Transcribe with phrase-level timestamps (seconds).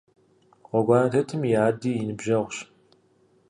[0.67, 2.55] Гъуэгуанэ тетым и ади и ныбжьэгъущ.